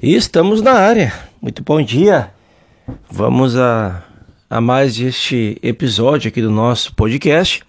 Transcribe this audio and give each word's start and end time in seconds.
E 0.00 0.14
estamos 0.14 0.60
na 0.60 0.72
área. 0.72 1.10
Muito 1.40 1.62
bom 1.62 1.80
dia. 1.80 2.30
Vamos 3.10 3.56
a, 3.56 4.04
a 4.48 4.60
mais 4.60 5.00
este 5.00 5.58
episódio 5.62 6.28
aqui 6.28 6.42
do 6.42 6.50
nosso 6.50 6.94
podcast. 6.94 7.64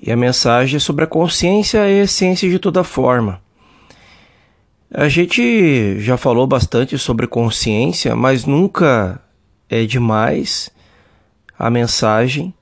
E 0.00 0.10
a 0.10 0.16
mensagem 0.16 0.76
é 0.76 0.80
sobre 0.80 1.04
a 1.04 1.06
consciência 1.06 1.86
e 1.86 2.00
a 2.00 2.04
essência 2.04 2.48
de 2.48 2.58
toda 2.58 2.82
forma. 2.82 3.38
A 4.90 5.10
gente 5.10 6.00
já 6.00 6.16
falou 6.16 6.46
bastante 6.46 6.96
sobre 6.96 7.26
consciência, 7.26 8.16
mas 8.16 8.46
nunca 8.46 9.20
é 9.68 9.84
demais 9.84 10.70
a 11.58 11.68
mensagem 11.68 12.54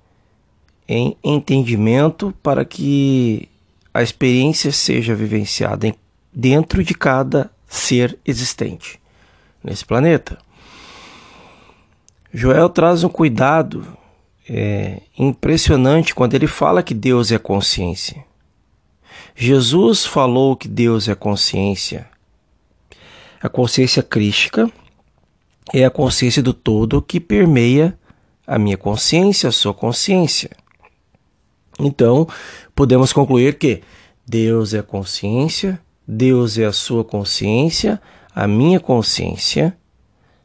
em 0.88 1.16
entendimento 1.22 2.34
para 2.42 2.64
que 2.64 3.48
a 3.94 4.02
experiência 4.02 4.72
seja 4.72 5.14
vivenciada 5.14 5.94
dentro 6.34 6.82
de 6.82 6.92
cada 6.92 7.54
ser 7.76 8.18
existente 8.24 9.00
nesse 9.62 9.84
planeta. 9.84 10.38
Joel 12.32 12.68
traz 12.68 13.02
um 13.02 13.08
cuidado 13.08 13.86
é, 14.48 15.00
impressionante 15.18 16.14
quando 16.14 16.34
ele 16.34 16.46
fala 16.46 16.82
que 16.82 16.94
Deus 16.94 17.32
é 17.32 17.38
consciência. 17.38 18.24
Jesus 19.34 20.04
falou 20.04 20.56
que 20.56 20.68
Deus 20.68 21.08
é 21.08 21.14
consciência. 21.14 22.08
A 23.42 23.48
consciência 23.48 24.02
crística 24.02 24.70
é 25.72 25.84
a 25.84 25.90
consciência 25.90 26.42
do 26.42 26.54
todo 26.54 27.02
que 27.02 27.20
permeia 27.20 27.98
a 28.46 28.58
minha 28.58 28.76
consciência, 28.76 29.48
a 29.48 29.52
sua 29.52 29.74
consciência. 29.74 30.50
Então, 31.78 32.26
podemos 32.74 33.12
concluir 33.12 33.58
que 33.58 33.82
Deus 34.26 34.72
é 34.72 34.82
consciência, 34.82 35.80
Deus 36.06 36.56
é 36.56 36.64
a 36.64 36.72
sua 36.72 37.02
consciência, 37.02 38.00
a 38.34 38.46
minha 38.46 38.78
consciência. 38.78 39.76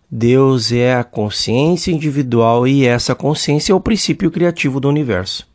Deus 0.10 0.72
é 0.72 0.96
a 0.96 1.04
consciência 1.04 1.92
individual 1.92 2.68
e 2.68 2.86
essa 2.86 3.16
consciência 3.16 3.72
é 3.72 3.76
o 3.76 3.80
princípio 3.80 4.32
criativo 4.32 4.80
do 4.80 4.90
universo. 4.90 5.48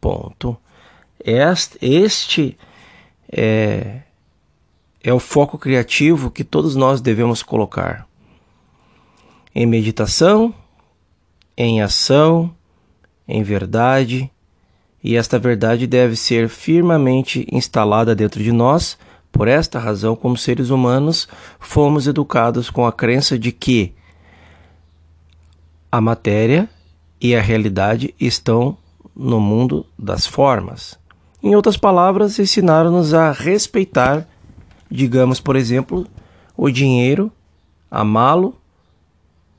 Ponto. 0.00 0.56
Este 1.24 2.58
é, 3.30 4.00
é 5.04 5.12
o 5.12 5.20
foco 5.20 5.58
criativo 5.58 6.30
que 6.30 6.42
todos 6.42 6.74
nós 6.74 7.00
devemos 7.00 7.42
colocar 7.42 8.08
em 9.54 9.66
meditação, 9.66 10.52
em 11.56 11.82
ação, 11.82 12.52
em 13.28 13.42
verdade 13.44 14.31
e 15.02 15.16
esta 15.16 15.38
verdade 15.38 15.86
deve 15.86 16.14
ser 16.14 16.48
firmemente 16.48 17.46
instalada 17.50 18.14
dentro 18.14 18.42
de 18.42 18.52
nós. 18.52 18.96
Por 19.32 19.48
esta 19.48 19.78
razão, 19.78 20.14
como 20.14 20.36
seres 20.36 20.70
humanos, 20.70 21.26
fomos 21.58 22.06
educados 22.06 22.70
com 22.70 22.86
a 22.86 22.92
crença 22.92 23.38
de 23.38 23.50
que 23.50 23.94
a 25.90 26.00
matéria 26.00 26.68
e 27.20 27.34
a 27.34 27.40
realidade 27.40 28.14
estão 28.20 28.76
no 29.14 29.40
mundo 29.40 29.86
das 29.98 30.26
formas. 30.26 30.98
Em 31.42 31.54
outras 31.56 31.76
palavras, 31.76 32.38
ensinaram-nos 32.38 33.12
a 33.12 33.32
respeitar, 33.32 34.28
digamos, 34.90 35.40
por 35.40 35.56
exemplo, 35.56 36.06
o 36.56 36.70
dinheiro, 36.70 37.32
amá-lo, 37.90 38.54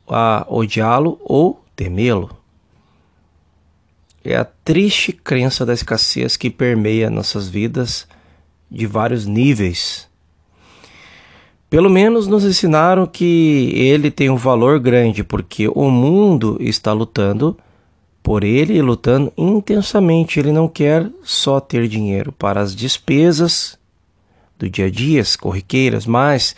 a 0.08 0.46
odiá-lo 0.48 1.20
ou 1.24 1.64
temê-lo. 1.76 2.43
É 4.26 4.38
a 4.38 4.46
triste 4.46 5.12
crença 5.12 5.66
da 5.66 5.74
escassez 5.74 6.38
que 6.38 6.50
permeia 6.50 7.10
nossas 7.10 7.50
vidas 7.50 8.08
de 8.72 8.88
vários 8.88 9.26
níveis. 9.26 10.08
Pelo 11.70 11.90
menos 11.90 12.26
nos 12.26 12.46
ensinaram 12.46 13.06
que 13.06 13.74
ele 13.76 14.10
tem 14.10 14.30
um 14.30 14.38
valor 14.38 14.80
grande, 14.80 15.26
porque 15.26 15.68
o 15.68 15.90
mundo 15.90 16.56
está 16.62 16.94
lutando 16.94 17.58
por 18.22 18.46
ele 18.46 18.76
e 18.76 18.82
lutando 18.82 19.34
intensamente. 19.36 20.40
Ele 20.40 20.54
não 20.54 20.70
quer 20.70 21.10
só 21.24 21.60
ter 21.60 21.90
dinheiro 21.90 22.32
para 22.32 22.62
as 22.62 22.74
despesas 22.74 23.78
do 24.58 24.70
dia 24.70 24.86
a 24.86 24.90
dia, 24.90 25.20
as 25.20 25.36
corriqueiras, 25.36 26.06
mas 26.06 26.56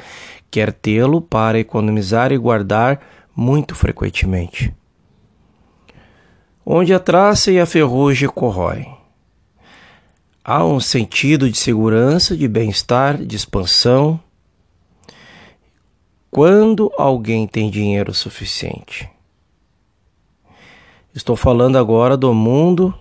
quer 0.51 0.71
tê-lo 0.71 1.19
para 1.19 1.57
economizar 1.57 2.31
e 2.31 2.37
guardar 2.37 3.01
muito 3.35 3.73
frequentemente 3.73 4.71
onde 6.77 6.93
a 6.93 6.99
traça 6.99 7.53
e 7.53 7.57
a 7.57 7.65
ferrugem 7.65 8.27
corroem. 8.27 8.93
Há 10.43 10.65
um 10.65 10.81
sentido 10.81 11.49
de 11.49 11.57
segurança, 11.57 12.35
de 12.35 12.49
bem-estar, 12.49 13.15
de 13.17 13.33
expansão. 13.33 14.19
Quando 16.29 16.91
alguém 16.97 17.47
tem 17.47 17.69
dinheiro 17.69 18.13
suficiente. 18.13 19.09
Estou 21.13 21.37
falando 21.37 21.77
agora 21.77 22.17
do 22.17 22.33
mundo 22.33 22.93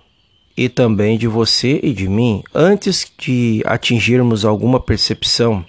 e 0.56 0.68
também 0.68 1.18
de 1.18 1.26
você 1.26 1.80
e 1.82 1.92
de 1.92 2.08
mim. 2.08 2.44
Antes 2.54 3.12
de 3.18 3.60
atingirmos 3.66 4.44
alguma 4.44 4.78
percepção 4.78 5.66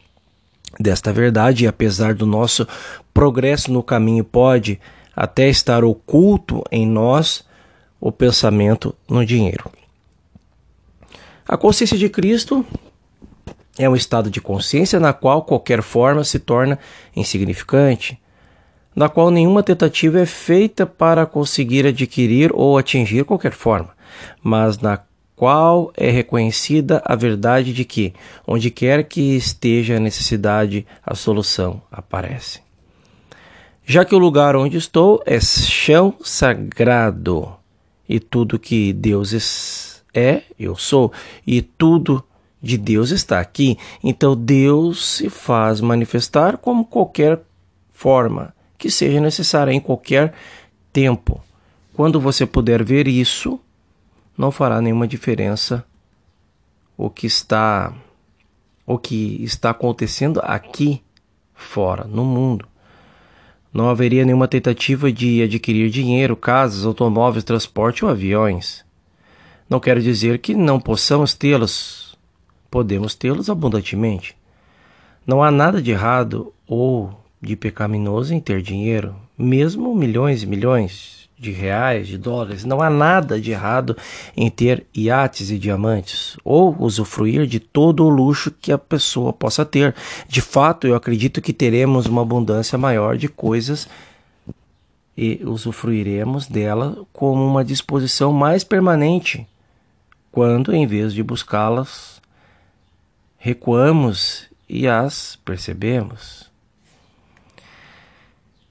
desta 0.79 1.11
verdade, 1.11 1.63
e 1.63 1.67
apesar 1.67 2.13
do 2.13 2.27
nosso 2.27 2.67
progresso 3.11 3.73
no 3.73 3.81
caminho 3.81 4.23
pode 4.23 4.79
até 5.15 5.49
estar 5.49 5.83
oculto 5.83 6.63
em 6.71 6.85
nós, 6.85 7.43
o 8.05 8.11
pensamento 8.11 8.93
no 9.09 9.25
dinheiro. 9.25 9.67
A 11.47 11.57
consciência 11.57 11.97
de 11.97 12.07
Cristo 12.07 12.63
é 13.79 13.89
um 13.89 13.95
estado 13.95 14.29
de 14.29 14.39
consciência 14.39 14.99
na 14.99 15.11
qual 15.11 15.41
qualquer 15.41 15.81
forma 15.81 16.23
se 16.23 16.37
torna 16.37 16.77
insignificante, 17.15 18.21
na 18.95 19.09
qual 19.09 19.31
nenhuma 19.31 19.63
tentativa 19.63 20.19
é 20.19 20.25
feita 20.27 20.85
para 20.85 21.25
conseguir 21.25 21.87
adquirir 21.87 22.51
ou 22.53 22.77
atingir 22.77 23.25
qualquer 23.25 23.53
forma, 23.53 23.89
mas 24.39 24.77
na 24.77 24.99
qual 25.35 25.91
é 25.97 26.11
reconhecida 26.11 27.01
a 27.03 27.15
verdade 27.15 27.73
de 27.73 27.83
que, 27.83 28.13
onde 28.45 28.69
quer 28.69 29.05
que 29.05 29.35
esteja 29.35 29.97
a 29.97 29.99
necessidade, 29.99 30.85
a 31.03 31.15
solução 31.15 31.81
aparece. 31.91 32.59
Já 33.83 34.05
que 34.05 34.13
o 34.13 34.19
lugar 34.19 34.55
onde 34.55 34.77
estou 34.77 35.23
é 35.25 35.39
chão 35.39 36.13
sagrado, 36.21 37.64
e 38.07 38.19
tudo 38.19 38.59
que 38.59 38.93
Deus 38.93 40.03
é, 40.13 40.43
eu 40.57 40.75
sou, 40.75 41.11
e 41.45 41.61
tudo 41.61 42.23
de 42.61 42.77
Deus 42.77 43.11
está 43.11 43.39
aqui. 43.39 43.77
Então 44.03 44.35
Deus 44.35 45.17
se 45.17 45.29
faz 45.29 45.81
manifestar 45.81 46.57
como 46.57 46.85
qualquer 46.85 47.41
forma 47.91 48.53
que 48.77 48.89
seja 48.89 49.19
necessária 49.19 49.71
em 49.71 49.79
qualquer 49.79 50.33
tempo. 50.91 51.41
Quando 51.93 52.19
você 52.19 52.45
puder 52.45 52.83
ver 52.83 53.07
isso, 53.07 53.59
não 54.37 54.51
fará 54.51 54.81
nenhuma 54.81 55.07
diferença 55.07 55.85
o 56.97 57.09
que 57.09 57.27
está 57.27 57.93
o 58.85 58.97
que 58.97 59.43
está 59.43 59.71
acontecendo 59.71 60.39
aqui 60.43 61.01
fora 61.53 62.03
no 62.03 62.23
mundo. 62.23 62.67
Não 63.75 63.89
haveria 63.89 64.23
nenhuma 64.23 64.47
tentativa 64.47 65.11
de 65.11 65.43
adquirir 65.43 65.89
dinheiro, 65.89 66.37
casas, 66.37 66.85
automóveis, 66.85 67.43
transporte 67.43 68.05
ou 68.05 68.09
aviões. 68.09 68.85
Não 69.69 69.81
quero 69.81 70.01
dizer 70.01 70.39
que 70.39 70.55
não 70.55 70.79
possamos 70.79 71.33
tê-los. 71.33 72.17
Podemos 72.71 73.15
tê-los 73.15 73.49
abundantemente. 73.49 74.33
Não 75.27 75.43
há 75.43 75.51
nada 75.51 75.81
de 75.81 75.91
errado 75.91 76.53
ou 76.65 77.19
de 77.41 77.57
pecaminoso 77.57 78.33
em 78.33 78.39
ter 78.39 78.61
dinheiro, 78.61 79.13
mesmo 79.37 79.93
milhões 79.93 80.41
e 80.41 80.47
milhões 80.47 81.24
de 81.37 81.51
reais, 81.51 82.07
de 82.07 82.17
dólares. 82.17 82.63
Não 82.63 82.81
há 82.81 82.89
nada 82.89 83.39
de 83.39 83.51
errado 83.51 83.95
em 84.35 84.49
ter 84.49 84.85
iates 84.95 85.49
e 85.49 85.59
diamantes 85.59 86.37
ou 86.43 86.75
usufruir 86.79 87.45
de 87.45 87.59
todo 87.59 88.05
o 88.05 88.09
luxo 88.09 88.51
que 88.51 88.71
a 88.71 88.77
pessoa 88.77 89.33
possa 89.33 89.65
ter. 89.65 89.93
De 90.27 90.41
fato, 90.41 90.87
eu 90.87 90.95
acredito 90.95 91.41
que 91.41 91.53
teremos 91.53 92.05
uma 92.05 92.21
abundância 92.21 92.77
maior 92.77 93.17
de 93.17 93.27
coisas 93.27 93.87
e 95.17 95.41
usufruiremos 95.43 96.47
dela 96.47 97.05
como 97.13 97.45
uma 97.45 97.63
disposição 97.63 98.33
mais 98.33 98.63
permanente, 98.63 99.47
quando 100.31 100.73
em 100.73 100.85
vez 100.85 101.13
de 101.13 101.23
buscá-las, 101.23 102.21
recuamos 103.37 104.49
e 104.67 104.87
as 104.87 105.37
percebemos. 105.45 106.51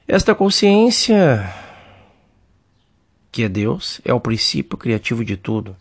Esta 0.07 0.35
consciência 0.35 1.51
que 3.35 3.43
é 3.43 3.49
Deus, 3.49 4.01
é 4.05 4.15
o 4.15 4.21
princípio 4.21 4.79
criativo 4.79 5.25
de 5.25 5.37
tudo, 5.37 5.77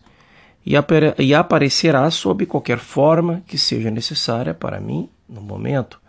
e, 0.66 0.74
e 1.20 1.32
aparecerá 1.32 2.10
sob 2.10 2.44
qualquer 2.46 2.80
forma 2.80 3.44
que 3.46 3.56
seja 3.56 3.92
necessária 3.92 4.52
para 4.52 4.80
mim 4.80 5.08
no 5.28 5.40
momento, 5.40 6.00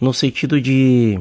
no 0.00 0.12
sentido 0.12 0.60
de 0.60 1.20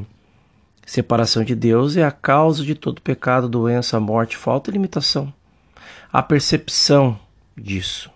separação 0.88 1.44
de 1.44 1.54
Deus 1.54 1.96
é 1.98 2.04
a 2.04 2.10
causa 2.10 2.66
de 2.66 2.74
todo 2.74 3.00
pecado, 3.00 3.48
doença, 3.48 4.00
morte, 4.00 4.36
falta 4.36 4.72
e 4.72 4.74
limitação. 4.74 5.32
A 6.12 6.24
percepção 6.24 7.20
disso. 7.56 8.10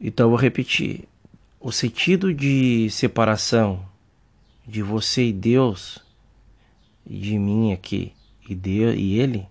Então 0.00 0.26
eu 0.26 0.30
vou 0.30 0.38
repetir. 0.38 1.08
O 1.58 1.72
sentido 1.72 2.32
de 2.32 2.88
separação 2.90 3.84
de 4.64 4.84
você 4.84 5.24
e 5.24 5.32
Deus, 5.32 5.98
de 7.04 7.36
mim 7.36 7.72
aqui 7.72 8.12
e, 8.48 8.54
Deus, 8.54 8.94
e 8.96 9.18
Ele, 9.18 9.48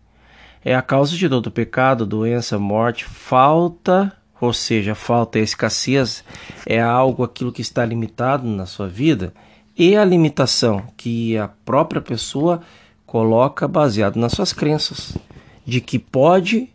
é 0.64 0.76
a 0.76 0.82
causa 0.82 1.16
de 1.16 1.30
todo 1.30 1.52
pecado, 1.52 2.06
doença, 2.06 2.60
morte, 2.60 3.06
falta, 3.06 4.14
ou 4.40 4.54
seja, 4.54 4.96
falta, 4.96 5.40
escassez, 5.40 6.24
é 6.66 6.80
algo 6.82 7.24
aquilo 7.24 7.52
que 7.52 7.62
está 7.62 7.86
limitado 7.86 8.48
na 8.48 8.66
sua 8.66 8.88
vida, 8.88 9.34
e 9.78 9.96
a 9.96 10.04
limitação 10.04 10.84
que 10.98 11.38
a 11.38 11.48
própria 11.48 12.02
pessoa 12.02 12.62
coloca 13.06 13.68
baseado 13.68 14.18
nas 14.18 14.34
suas 14.34 14.54
crenças, 14.54 15.18
de 15.66 15.82
que 15.82 15.98
pode 15.98 16.70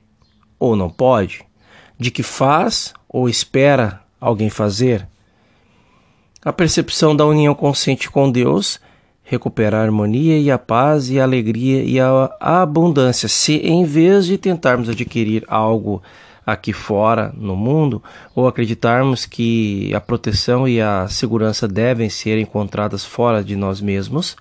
ou 0.59 0.75
não 0.75 0.89
pode, 0.89 1.45
de 1.99 2.11
que 2.11 2.23
faz 2.23 2.95
ou 3.09 3.29
espera 3.29 4.01
alguém 4.21 4.49
fazer. 4.49 5.07
A 6.45 6.53
percepção 6.53 7.15
da 7.15 7.27
união 7.27 7.55
consciente 7.55 8.11
com 8.11 8.31
Deus 8.31 8.81
recupera 9.25 9.79
a 9.79 9.82
harmonia 9.82 10.38
e 10.38 10.50
a 10.50 10.59
paz 10.59 11.09
e 11.11 11.19
a 11.19 11.25
alegria 11.25 11.82
e 11.82 11.99
a 11.99 12.37
abundância. 12.38 13.29
Se 13.29 13.55
em 13.55 13.85
vez 13.85 14.26
de 14.26 14.37
tentarmos 14.37 14.88
adquirir 14.88 15.44
algo 15.49 16.03
aqui 16.47 16.75
fora 16.75 17.32
no 17.37 17.56
mundo 17.56 18.03
ou 18.35 18.47
acreditarmos 18.47 19.25
que 19.25 19.93
a 19.94 20.00
proteção 20.00 20.69
e 20.69 20.79
a 20.81 21.09
segurança 21.09 21.67
devem 21.67 22.11
ser 22.11 22.38
encontradas 22.38 23.03
fora 23.03 23.43
de 23.43 23.56
nós 23.56 23.81
mesmos, 23.81 24.37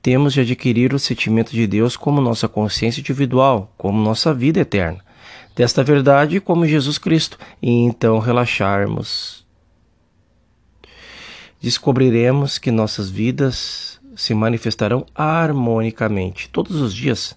temos 0.00 0.32
de 0.32 0.40
adquirir 0.40 0.94
o 0.94 0.98
sentimento 0.98 1.52
de 1.52 1.66
Deus 1.66 1.96
como 1.96 2.20
nossa 2.20 2.48
consciência 2.48 3.00
individual, 3.00 3.72
como 3.76 4.02
nossa 4.02 4.32
vida 4.32 4.60
eterna. 4.60 4.98
Desta 5.54 5.84
verdade, 5.84 6.40
como 6.40 6.66
Jesus 6.66 6.96
Cristo, 6.96 7.38
e 7.60 7.70
então 7.70 8.18
relaxarmos. 8.18 9.46
Descobriremos 11.60 12.58
que 12.58 12.72
nossas 12.72 13.10
vidas 13.10 14.00
se 14.14 14.34
manifestarão 14.34 15.06
harmonicamente 15.14 16.48
todos 16.48 16.80
os 16.80 16.94
dias. 16.94 17.34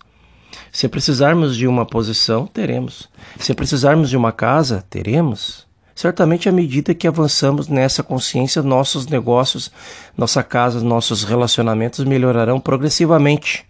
Se 0.71 0.87
precisarmos 0.87 1.55
de 1.55 1.67
uma 1.67 1.85
posição, 1.85 2.47
teremos. 2.47 3.09
Se 3.39 3.53
precisarmos 3.53 4.09
de 4.09 4.17
uma 4.17 4.31
casa, 4.31 4.85
teremos. 4.89 5.65
Certamente, 5.93 6.49
à 6.49 6.51
medida 6.51 6.93
que 6.93 7.07
avançamos 7.07 7.69
nessa 7.69 8.03
consciência, 8.03 8.61
nossos 8.61 9.07
negócios, 9.07 9.71
nossa 10.17 10.43
casa, 10.43 10.81
nossos 10.81 11.23
relacionamentos 11.23 12.03
melhorarão 12.03 12.59
progressivamente. 12.59 13.65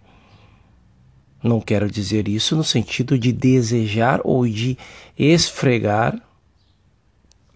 Não 1.42 1.60
quero 1.60 1.88
dizer 1.88 2.26
isso 2.26 2.56
no 2.56 2.64
sentido 2.64 3.16
de 3.16 3.30
desejar 3.30 4.20
ou 4.24 4.46
de 4.48 4.76
esfregar 5.16 6.20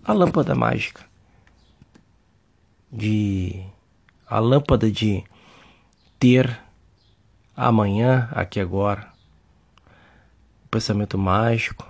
a 0.04 0.12
lâmpada 0.12 0.54
mágica, 0.54 1.04
de 2.92 3.64
a 4.28 4.38
lâmpada 4.38 4.88
de 4.88 5.24
ter 6.20 6.60
amanhã, 7.56 8.28
aqui 8.30 8.60
agora, 8.60 9.08
o 10.64 10.68
pensamento 10.68 11.18
mágico, 11.18 11.84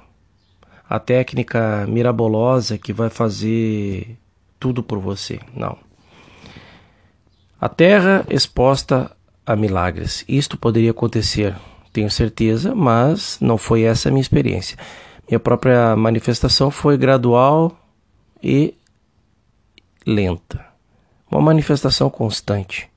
a 0.88 0.98
técnica 0.98 1.86
mirabolosa 1.86 2.78
que 2.78 2.92
vai 2.92 3.10
fazer 3.10 4.16
tudo 4.58 4.82
por 4.82 4.98
você. 4.98 5.38
Não. 5.54 5.76
A 7.60 7.68
terra 7.68 8.24
exposta 8.30 9.14
a 9.44 9.54
milagres. 9.54 10.24
Isto 10.28 10.56
poderia 10.56 10.92
acontecer, 10.92 11.54
tenho 11.92 12.10
certeza, 12.10 12.74
mas 12.74 13.38
não 13.40 13.58
foi 13.58 13.82
essa 13.82 14.08
a 14.08 14.12
minha 14.12 14.22
experiência. 14.22 14.78
Minha 15.28 15.40
própria 15.40 15.94
manifestação 15.94 16.70
foi 16.70 16.96
gradual 16.96 17.76
e 18.42 18.74
lenta. 20.06 20.64
Uma 21.30 21.40
manifestação 21.40 22.08
constante. 22.08 22.90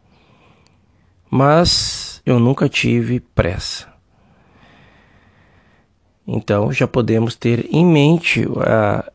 Mas 1.35 2.21
eu 2.23 2.39
nunca 2.39 2.69
tive 2.69 3.19
pressa. 3.19 3.91
Então 6.27 6.71
já 6.71 6.87
podemos 6.87 7.35
ter 7.35 7.67
em 7.73 7.83
mente 7.83 8.45
a, 8.59 9.11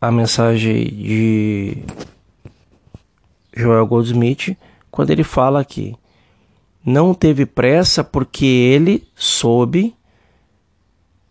a 0.00 0.10
mensagem 0.10 0.84
de 0.84 1.76
Joel 3.54 3.86
Goldsmith 3.86 4.56
quando 4.90 5.10
ele 5.10 5.22
fala 5.22 5.64
que 5.64 5.94
não 6.84 7.14
teve 7.14 7.46
pressa 7.46 8.02
porque 8.02 8.44
ele 8.44 9.06
soube, 9.14 9.94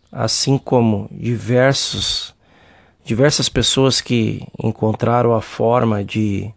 assim 0.09 0.57
como 0.57 1.09
diversos 1.11 2.33
diversas 3.03 3.49
pessoas 3.49 3.99
que 3.99 4.47
encontraram 4.57 5.33
a 5.33 5.41
forma 5.41 6.01
de 6.01 6.49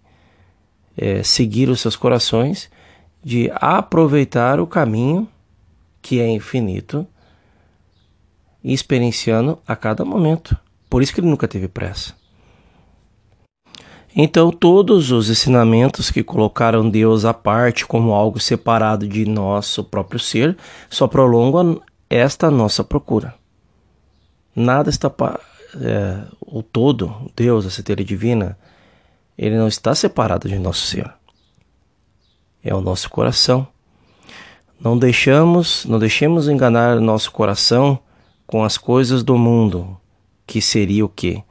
é, 0.97 1.25
seguir 1.25 1.69
os 1.69 1.81
seus 1.81 1.97
corações, 1.97 2.70
de 3.29 3.53
aproveitar 3.57 4.59
o 4.59 4.67
caminho 4.67 5.29
que 6.01 6.19
é 6.19 6.27
infinito 6.27 7.07
experienciando 8.65 9.59
a 9.67 9.77
cada 9.77 10.03
momento. 10.03 10.57
Por 10.89 11.03
isso 11.03 11.13
que 11.13 11.21
ele 11.21 11.29
nunca 11.29 11.47
teve 11.47 11.69
pressa. 11.69 12.15
Então, 14.17 14.51
todos 14.51 15.11
os 15.11 15.29
ensinamentos 15.29 16.11
que 16.11 16.25
colocaram 16.25 16.89
Deus 16.89 17.27
à 17.27 17.35
parte 17.35 17.85
como 17.85 18.15
algo 18.15 18.41
separado 18.41 19.07
de 19.07 19.27
nosso 19.27 19.85
próprio 19.85 20.19
ser 20.19 20.57
só 20.89 21.07
prolongam 21.07 21.83
esta 22.09 22.51
nossa 22.51 22.83
procura. 22.83 23.35
Nada 24.57 24.89
está. 24.89 25.13
É, 25.83 26.23
o 26.41 26.63
todo, 26.63 27.31
Deus, 27.37 27.67
a 27.67 27.71
centelha 27.71 28.03
divina, 28.03 28.59
ele 29.37 29.59
não 29.59 29.69
está 29.69 29.95
separado 29.95 30.49
de 30.49 30.59
nosso 30.59 30.87
ser. 30.87 31.13
É 32.62 32.75
o 32.75 32.81
nosso 32.81 33.08
coração. 33.10 33.66
Não 34.81 34.96
deixamos, 34.96 35.84
não 35.84 35.99
deixemos 35.99 36.49
enganar 36.49 37.00
nosso 37.00 37.32
coração 37.32 37.99
com 38.46 38.64
as 38.64 38.78
coisas 38.78 39.22
do 39.22 39.37
mundo, 39.37 39.99
que 40.46 40.60
seria 40.60 41.05
o 41.05 41.08
quê? 41.08 41.43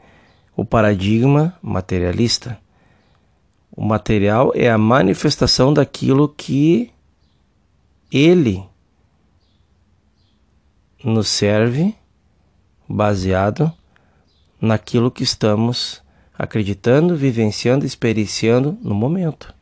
O 0.55 0.63
paradigma 0.63 1.55
materialista. 1.61 2.57
O 3.71 3.85
material 3.85 4.51
é 4.55 4.69
a 4.69 4.77
manifestação 4.77 5.73
daquilo 5.73 6.27
que 6.29 6.91
ele 8.11 8.63
nos 11.03 11.27
serve 11.27 11.93
baseado 12.87 13.71
naquilo 14.59 15.11
que 15.11 15.23
estamos 15.23 16.01
acreditando, 16.37 17.15
vivenciando, 17.15 17.85
experienciando 17.85 18.77
no 18.81 18.95
momento. 18.95 19.53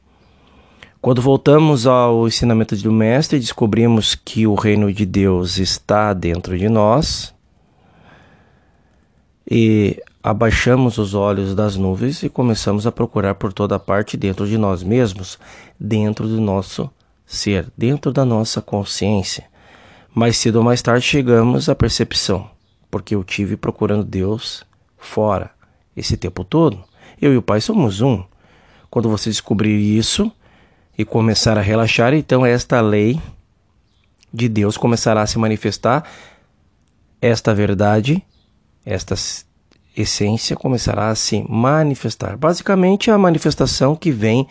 Quando 1.06 1.22
voltamos 1.22 1.86
ao 1.86 2.28
ensinamento 2.28 2.76
do 2.78 2.92
Mestre, 2.92 3.38
descobrimos 3.38 4.16
que 4.16 4.48
o 4.48 4.56
reino 4.56 4.92
de 4.92 5.06
Deus 5.06 5.60
está 5.60 6.12
dentro 6.14 6.58
de 6.58 6.68
nós 6.68 7.32
e 9.48 10.02
abaixamos 10.24 10.98
os 10.98 11.14
olhos 11.14 11.54
das 11.54 11.76
nuvens 11.76 12.24
e 12.24 12.28
começamos 12.28 12.88
a 12.88 12.92
procurar 12.92 13.36
por 13.36 13.54
toda 13.54 13.78
parte 13.78 14.18
dentro 14.18 14.48
de 14.48 14.58
nós 14.58 14.82
mesmos, 14.82 15.38
dentro 15.80 16.28
do 16.28 16.42
nosso 16.42 16.90
ser, 17.24 17.68
dentro 17.78 18.12
da 18.12 18.26
nossa 18.26 18.60
consciência. 18.60 19.46
Mais 20.12 20.38
cedo 20.38 20.56
ou 20.56 20.64
mais 20.64 20.82
tarde 20.82 21.06
chegamos 21.06 21.70
à 21.70 21.76
percepção, 21.76 22.50
porque 22.90 23.14
eu 23.14 23.24
tive 23.24 23.56
procurando 23.56 24.04
Deus 24.04 24.66
fora 24.98 25.52
esse 25.96 26.18
tempo 26.18 26.44
todo. 26.44 26.84
Eu 27.22 27.32
e 27.32 27.38
o 27.38 27.44
Pai 27.44 27.62
somos 27.62 28.02
um. 28.02 28.24
Quando 28.90 29.08
você 29.08 29.30
descobrir 29.30 29.78
isso, 29.78 30.32
e 30.98 31.04
começar 31.04 31.58
a 31.58 31.62
relaxar, 31.62 32.14
então 32.14 32.46
esta 32.46 32.80
lei 32.82 33.20
de 34.34 34.50
Deus 34.50 34.78
começará 34.78 35.22
a 35.22 35.28
se 35.28 35.38
manifestar, 35.38 36.04
esta 37.22 37.54
verdade, 37.54 38.24
esta 38.86 39.16
essência 39.96 40.56
começará 40.56 41.10
a 41.10 41.16
se 41.16 41.44
manifestar. 41.50 42.38
Basicamente, 42.38 43.10
a 43.10 43.18
manifestação 43.18 43.96
que 43.96 44.12
vem 44.12 44.48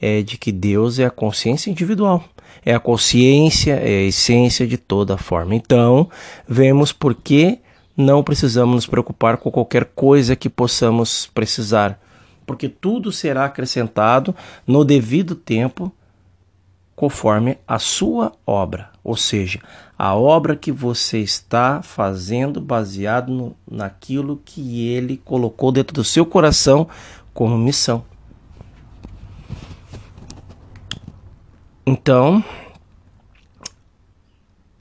é 0.00 0.22
de 0.22 0.38
que 0.38 0.52
Deus 0.52 0.98
é 0.98 1.04
a 1.04 1.10
consciência 1.10 1.70
individual, 1.70 2.24
é 2.64 2.74
a 2.74 2.80
consciência, 2.80 3.74
é 3.74 3.98
a 3.98 4.02
essência 4.02 4.66
de 4.66 4.76
toda 4.76 5.16
forma. 5.16 5.54
Então, 5.54 6.08
vemos 6.48 6.92
por 6.92 7.14
que 7.14 7.58
não 7.96 8.22
precisamos 8.22 8.74
nos 8.74 8.86
preocupar 8.86 9.36
com 9.36 9.50
qualquer 9.50 9.84
coisa 9.86 10.34
que 10.34 10.48
possamos 10.48 11.30
precisar 11.32 12.00
porque 12.46 12.68
tudo 12.68 13.10
será 13.12 13.44
acrescentado 13.44 14.34
no 14.66 14.84
devido 14.84 15.34
tempo, 15.34 15.92
conforme 16.94 17.58
a 17.66 17.78
sua 17.78 18.32
obra, 18.46 18.90
ou 19.02 19.16
seja, 19.16 19.60
a 19.98 20.14
obra 20.14 20.54
que 20.54 20.70
você 20.70 21.18
está 21.18 21.82
fazendo 21.82 22.60
baseado 22.60 23.32
no, 23.32 23.56
naquilo 23.68 24.40
que 24.44 24.88
ele 24.88 25.16
colocou 25.16 25.72
dentro 25.72 25.94
do 25.94 26.04
seu 26.04 26.24
coração 26.24 26.88
como 27.32 27.58
missão. 27.58 28.04
Então, 31.86 32.42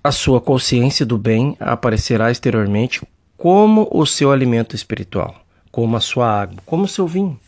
a 0.03 0.11
sua 0.11 0.39
consciência 0.39 1.05
do 1.05 1.17
bem 1.17 1.57
aparecerá 1.59 2.29
exteriormente 2.31 3.01
como 3.35 3.89
o 3.91 4.05
seu 4.05 4.31
alimento 4.31 4.75
espiritual, 4.75 5.35
como 5.71 5.97
a 5.97 5.99
sua 5.99 6.41
água, 6.41 6.57
como 6.65 6.83
o 6.83 6.87
seu 6.87 7.07
vinho 7.07 7.39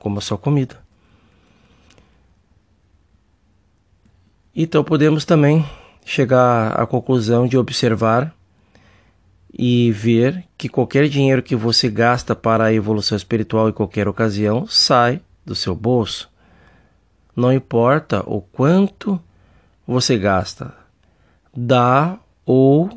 como 0.00 0.18
a 0.18 0.20
sua 0.20 0.36
comida. 0.36 0.76
Então 4.54 4.82
podemos 4.82 5.24
também 5.24 5.64
chegar 6.04 6.72
à 6.72 6.84
conclusão 6.84 7.46
de 7.46 7.56
observar 7.56 8.34
e 9.52 9.92
ver 9.92 10.44
que 10.58 10.68
qualquer 10.68 11.08
dinheiro 11.08 11.42
que 11.42 11.54
você 11.54 11.88
gasta 11.88 12.34
para 12.34 12.64
a 12.64 12.72
evolução 12.72 13.16
espiritual 13.16 13.68
em 13.68 13.72
qualquer 13.72 14.08
ocasião 14.08 14.66
sai 14.66 15.20
do 15.46 15.54
seu 15.54 15.74
bolso. 15.74 16.28
Não 17.36 17.52
importa 17.52 18.24
o 18.26 18.40
quanto 18.40 19.20
você 19.86 20.18
gasta, 20.18 20.74
dá 21.56 22.18
ou 22.44 22.90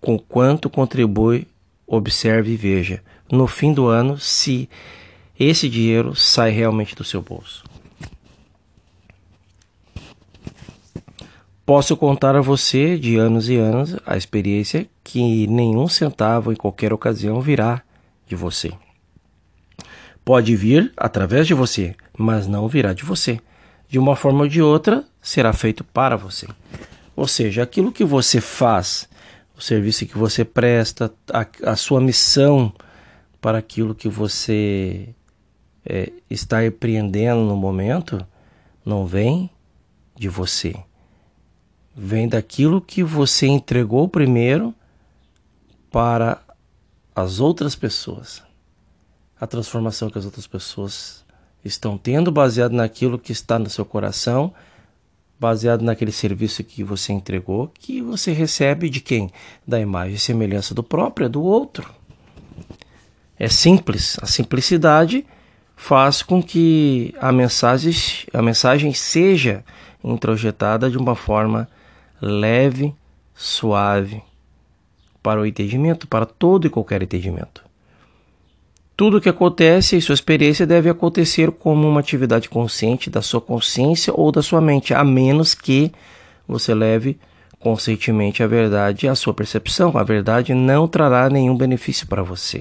com 0.00 0.18
quanto 0.18 0.68
contribui, 0.68 1.46
observe 1.86 2.52
e 2.52 2.56
veja 2.56 3.02
no 3.30 3.46
fim 3.46 3.72
do 3.72 3.86
ano 3.86 4.18
se 4.18 4.68
esse 5.40 5.70
dinheiro 5.70 6.14
sai 6.14 6.50
realmente 6.50 6.94
do 6.94 7.02
seu 7.02 7.22
bolso. 7.22 7.64
Posso 11.64 11.96
contar 11.96 12.36
a 12.36 12.42
você 12.42 12.98
de 12.98 13.16
anos 13.16 13.48
e 13.48 13.56
anos 13.56 13.96
a 14.04 14.18
experiência 14.18 14.86
que 15.02 15.46
nenhum 15.46 15.88
centavo 15.88 16.52
em 16.52 16.56
qualquer 16.56 16.92
ocasião 16.92 17.40
virá 17.40 17.80
de 18.26 18.36
você. 18.36 18.70
Pode 20.22 20.54
vir 20.56 20.92
através 20.96 21.46
de 21.46 21.54
você, 21.54 21.94
mas 22.18 22.46
não 22.46 22.68
virá 22.68 22.92
de 22.92 23.04
você. 23.04 23.40
De 23.88 23.98
uma 23.98 24.16
forma 24.16 24.42
ou 24.42 24.48
de 24.48 24.60
outra, 24.60 25.04
será 25.22 25.52
feito 25.52 25.82
para 25.82 26.16
você. 26.16 26.46
Ou 27.16 27.26
seja, 27.26 27.62
aquilo 27.62 27.92
que 27.92 28.04
você 28.04 28.40
faz, 28.40 29.08
o 29.56 29.60
serviço 29.62 30.04
que 30.06 30.18
você 30.18 30.44
presta, 30.44 31.10
a, 31.32 31.46
a 31.70 31.76
sua 31.76 32.00
missão 32.00 32.72
para 33.40 33.58
aquilo 33.58 33.94
que 33.94 34.08
você 34.08 35.14
é, 35.84 36.12
está 36.28 36.64
empreendendo 36.64 37.40
no 37.42 37.56
momento, 37.56 38.24
não 38.84 39.06
vem 39.06 39.50
de 40.16 40.28
você 40.28 40.74
vem 41.94 42.28
daquilo 42.28 42.80
que 42.80 43.02
você 43.02 43.46
entregou 43.46 44.08
primeiro 44.08 44.74
para 45.90 46.40
as 47.14 47.40
outras 47.40 47.74
pessoas. 47.74 48.42
A 49.38 49.46
transformação 49.46 50.08
que 50.08 50.18
as 50.18 50.24
outras 50.24 50.46
pessoas 50.46 51.24
estão 51.64 51.98
tendo, 51.98 52.30
baseado 52.30 52.72
naquilo 52.72 53.18
que 53.18 53.32
está 53.32 53.58
no 53.58 53.68
seu 53.68 53.84
coração, 53.84 54.54
baseado 55.38 55.82
naquele 55.82 56.12
serviço 56.12 56.62
que 56.62 56.84
você 56.84 57.12
entregou, 57.12 57.68
que 57.68 58.00
você 58.00 58.32
recebe 58.32 58.88
de 58.88 59.00
quem? 59.00 59.30
Da 59.66 59.80
imagem 59.80 60.14
e 60.14 60.18
semelhança 60.18 60.74
do 60.74 60.82
próprio, 60.82 61.26
é 61.26 61.28
do 61.28 61.42
outro. 61.42 61.92
É 63.38 63.48
simples. 63.48 64.18
A 64.22 64.26
simplicidade 64.26 65.26
faz 65.80 66.22
com 66.22 66.42
que 66.42 67.14
a 67.18 67.32
mensagem, 67.32 67.94
a 68.34 68.42
mensagem 68.42 68.92
seja 68.92 69.64
introjetada 70.04 70.90
de 70.90 70.98
uma 70.98 71.14
forma 71.16 71.66
leve, 72.20 72.94
suave 73.34 74.22
para 75.22 75.40
o 75.40 75.46
entendimento, 75.46 76.06
para 76.06 76.26
todo 76.26 76.66
e 76.66 76.70
qualquer 76.70 77.02
entendimento. 77.02 77.64
Tudo 78.94 79.16
o 79.16 79.20
que 79.22 79.30
acontece 79.30 79.96
em 79.96 80.02
sua 80.02 80.12
experiência 80.12 80.66
deve 80.66 80.90
acontecer 80.90 81.50
como 81.50 81.88
uma 81.88 82.00
atividade 82.00 82.50
consciente 82.50 83.08
da 83.08 83.22
sua 83.22 83.40
consciência 83.40 84.12
ou 84.14 84.30
da 84.30 84.42
sua 84.42 84.60
mente, 84.60 84.92
a 84.92 85.02
menos 85.02 85.54
que 85.54 85.90
você 86.46 86.74
leve 86.74 87.18
conscientemente 87.58 88.42
a 88.42 88.46
verdade 88.46 89.08
à 89.08 89.14
sua 89.14 89.32
percepção. 89.32 89.96
A 89.96 90.02
verdade 90.02 90.52
não 90.52 90.86
trará 90.86 91.30
nenhum 91.30 91.56
benefício 91.56 92.06
para 92.06 92.22
você. 92.22 92.60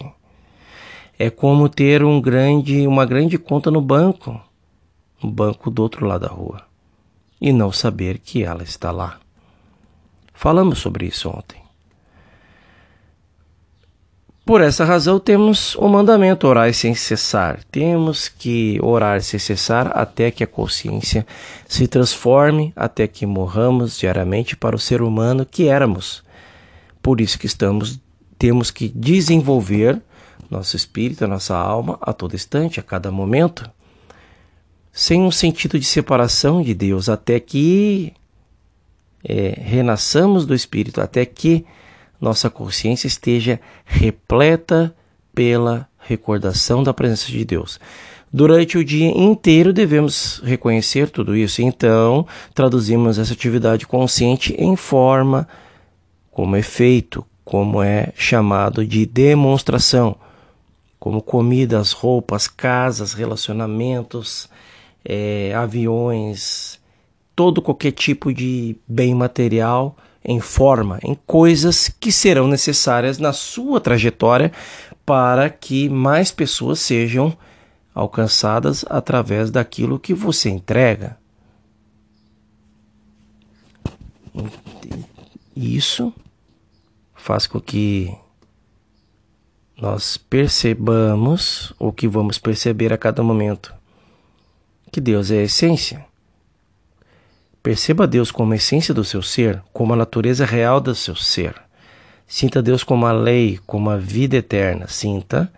É 1.21 1.29
como 1.29 1.67
ter 1.67 2.01
um 2.01 2.21
grande, 2.21 2.87
uma 2.87 3.05
grande 3.05 3.37
conta 3.37 3.69
no 3.69 3.81
banco, 3.81 4.41
no 5.21 5.29
banco 5.29 5.69
do 5.69 5.81
outro 5.83 6.05
lado 6.05 6.21
da 6.21 6.33
rua, 6.33 6.61
e 7.41 7.51
não 7.51 7.73
saber 7.73 8.19
que 8.19 8.41
ela 8.41 8.63
está 8.63 8.89
lá. 8.89 9.19
Falamos 10.33 10.79
sobre 10.79 11.05
isso 11.05 11.27
ontem. 11.27 11.61
Por 14.45 14.61
essa 14.61 14.85
razão, 14.85 15.19
temos 15.19 15.75
o 15.75 15.89
mandamento 15.89 16.47
orar 16.47 16.73
sem 16.73 16.95
cessar. 16.95 17.63
Temos 17.69 18.29
que 18.29 18.79
orar 18.81 19.21
sem 19.21 19.39
cessar 19.39 19.91
até 19.93 20.31
que 20.31 20.43
a 20.43 20.47
consciência 20.47 21.27
se 21.67 21.85
transforme, 21.85 22.71
até 22.75 23.07
que 23.07 23.25
morramos 23.25 23.99
diariamente 23.99 24.55
para 24.55 24.75
o 24.75 24.79
ser 24.79 25.01
humano 25.01 25.45
que 25.45 25.67
éramos. 25.67 26.23
Por 27.01 27.19
isso 27.19 27.37
que 27.37 27.45
estamos 27.45 27.99
temos 28.39 28.71
que 28.71 28.87
desenvolver 28.87 30.01
nosso 30.49 30.75
espírito, 30.75 31.27
nossa 31.27 31.55
alma 31.55 31.97
a 32.01 32.11
todo 32.11 32.35
instante, 32.35 32.79
a 32.79 32.83
cada 32.83 33.11
momento, 33.11 33.69
sem 34.91 35.21
um 35.21 35.31
sentido 35.31 35.79
de 35.79 35.85
separação 35.85 36.61
de 36.61 36.73
Deus, 36.73 37.07
até 37.07 37.39
que 37.39 38.13
é, 39.23 39.59
renasçamos 39.61 40.45
do 40.45 40.55
Espírito 40.55 41.01
até 41.01 41.25
que 41.25 41.65
nossa 42.19 42.49
consciência 42.49 43.07
esteja 43.07 43.59
repleta 43.85 44.93
pela 45.33 45.87
recordação 45.99 46.83
da 46.83 46.93
presença 46.93 47.27
de 47.27 47.45
Deus. 47.45 47.79
Durante 48.31 48.77
o 48.77 48.85
dia 48.85 49.07
inteiro 49.07 49.73
devemos 49.73 50.41
reconhecer 50.43 51.09
tudo 51.09 51.35
isso, 51.35 51.61
então 51.61 52.27
traduzimos 52.53 53.17
essa 53.17 53.33
atividade 53.33 53.87
consciente 53.87 54.53
em 54.57 54.75
forma, 54.75 55.47
como 56.29 56.55
efeito, 56.55 57.25
como 57.43 57.81
é 57.81 58.13
chamado 58.15 58.85
de 58.85 59.05
demonstração, 59.05 60.15
como 60.99 61.21
comidas, 61.21 61.91
roupas, 61.91 62.47
casas, 62.47 63.13
relacionamentos, 63.13 64.49
é, 65.03 65.53
aviões, 65.55 66.79
todo 67.35 67.61
qualquer 67.61 67.93
tipo 67.93 68.33
de 68.33 68.75
bem 68.87 69.15
material 69.15 69.95
em 70.23 70.41
forma, 70.41 70.99
em 71.01 71.17
coisas 71.25 71.87
que 71.87 72.11
serão 72.11 72.47
necessárias 72.47 73.17
na 73.17 73.31
sua 73.31 73.79
trajetória 73.79 74.51
para 75.05 75.49
que 75.49 75.87
mais 75.87 76.31
pessoas 76.31 76.79
sejam 76.79 77.35
alcançadas 77.95 78.85
através 78.89 79.49
daquilo 79.49 79.99
que 79.99 80.13
você 80.13 80.49
entrega. 80.49 81.17
Isso 85.55 86.13
faz 87.15 87.47
com 87.47 87.59
que 87.59 88.13
nós 89.81 90.17
percebamos 90.17 91.73
o 91.79 91.91
que 91.91 92.07
vamos 92.07 92.37
perceber 92.37 92.91
a 92.91 92.97
cada 92.97 93.23
momento 93.23 93.73
que 94.91 94.99
Deus 94.99 95.31
é 95.31 95.39
a 95.39 95.43
essência. 95.43 96.05
Perceba 97.61 98.07
Deus 98.07 98.31
como 98.31 98.53
a 98.53 98.55
essência 98.55 98.93
do 98.93 99.03
seu 99.03 99.21
ser, 99.21 99.61
como 99.71 99.93
a 99.93 99.95
natureza 99.95 100.45
real 100.45 100.81
do 100.81 100.93
seu 100.95 101.15
ser. 101.15 101.55
Sinta 102.27 102.61
Deus 102.61 102.83
como 102.83 103.05
a 103.05 103.11
lei, 103.11 103.59
como 103.65 103.89
a 103.89 103.97
vida 103.97 104.37
eterna. 104.37 104.87
Sinta 104.87 105.51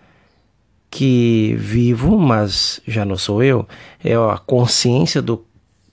que 0.90 1.56
vivo, 1.58 2.20
mas 2.20 2.82
já 2.88 3.06
não 3.06 3.18
sou 3.18 3.42
eu. 3.42 3.68
É 4.04 4.14
a 4.14 4.38
consciência 4.38 5.22
do 5.22 5.46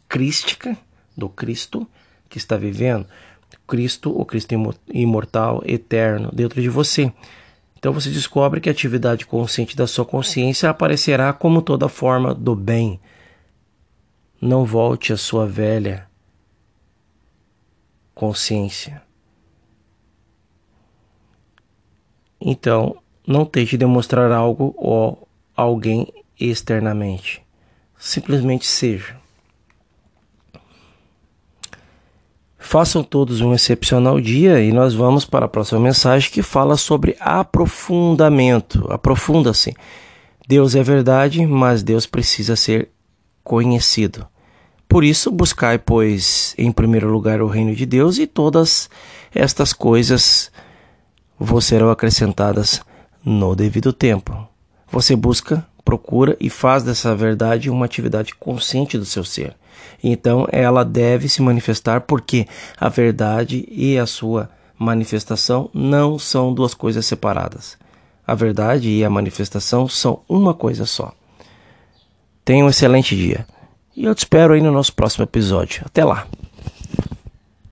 crística, 0.09 0.77
do 1.17 1.29
Cristo 1.29 1.87
que 2.29 2.39
está 2.39 2.57
vivendo. 2.57 3.07
Cristo, 3.67 4.11
o 4.11 4.25
Cristo 4.25 4.55
imortal, 4.93 5.63
eterno, 5.67 6.31
dentro 6.33 6.61
de 6.61 6.69
você. 6.69 7.13
Então 7.79 7.93
você 7.93 8.11
descobre 8.11 8.61
que 8.61 8.69
a 8.69 8.73
atividade 8.73 9.25
consciente 9.25 9.77
da 9.77 9.87
sua 9.87 10.05
consciência 10.05 10.69
aparecerá 10.69 11.33
como 11.33 11.63
toda 11.63 11.89
forma 11.89 12.35
do 12.35 12.57
bem, 12.57 13.01
não 14.41 14.65
volte 14.65 15.13
à 15.13 15.17
sua 15.17 15.47
velha 15.47 16.09
consciência. 18.15 19.01
Então, 22.41 22.97
não 23.27 23.45
tente 23.45 23.77
demonstrar 23.77 24.33
algo 24.33 24.75
ou 24.77 25.29
alguém 25.57 26.13
externamente. 26.39 27.45
Simplesmente 27.97 28.67
seja. 28.67 29.17
Façam 32.69 33.03
todos 33.03 33.41
um 33.41 33.55
excepcional 33.55 34.21
dia 34.21 34.63
e 34.63 34.73
nós 34.73 34.93
vamos 34.93 35.25
para 35.25 35.47
a 35.47 35.49
próxima 35.49 35.81
mensagem 35.81 36.31
que 36.31 36.43
fala 36.43 36.77
sobre 36.77 37.17
aprofundamento. 37.19 38.87
Aprofunda-se. 38.93 39.75
Deus 40.47 40.75
é 40.75 40.83
verdade, 40.83 41.47
mas 41.47 41.83
Deus 41.83 42.05
precisa 42.05 42.57
ser 42.57 42.91
conhecido. 43.43 44.27
Por 44.87 45.03
isso, 45.03 45.31
buscai, 45.31 45.79
pois, 45.79 46.55
em 46.59 46.71
primeiro 46.71 47.11
lugar 47.11 47.41
o 47.41 47.47
reino 47.47 47.75
de 47.75 47.87
Deus, 47.87 48.19
e 48.19 48.27
todas 48.27 48.91
estas 49.35 49.73
coisas 49.73 50.53
vos 51.39 51.65
serão 51.65 51.89
acrescentadas 51.89 52.83
no 53.25 53.57
devido 53.57 53.95
tempo. 53.95 54.47
Você 54.93 55.17
busca, 55.17 55.67
procura 55.89 56.37
e 56.39 56.51
faz 56.51 56.83
dessa 56.83 57.17
verdade 57.17 57.71
uma 57.71 57.87
atividade 57.87 58.35
consciente 58.35 58.99
do 58.99 59.07
seu 59.07 59.25
ser. 59.25 59.57
Então, 60.05 60.47
ela 60.53 60.85
deve 60.85 61.31
se 61.31 61.41
manifestar 61.41 62.03
porque 62.03 62.47
a 62.79 62.91
verdade 62.91 63.67
e 63.71 63.97
a 63.97 64.05
sua 64.05 64.51
manifestação 64.79 65.71
não 65.73 66.19
são 66.19 66.53
duas 66.53 66.75
coisas 66.75 67.07
separadas. 67.07 67.79
A 68.27 68.35
verdade 68.35 68.91
e 68.91 69.03
a 69.03 69.09
manifestação 69.09 69.89
são 69.89 70.21
uma 70.29 70.53
coisa 70.53 70.85
só. 70.85 71.11
Tenha 72.45 72.67
um 72.67 72.69
excelente 72.69 73.17
dia. 73.17 73.47
E 73.97 74.05
eu 74.05 74.15
te 74.15 74.19
espero 74.19 74.53
aí 74.53 74.61
no 74.61 74.71
nosso 74.71 74.93
próximo 74.93 75.25
episódio. 75.25 75.85
Até 75.87 76.05
lá! 76.05 76.27